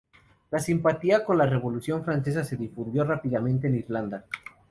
[0.49, 4.25] La simpatía con la Revolución francesa se difundió rápidamente en Irlanda.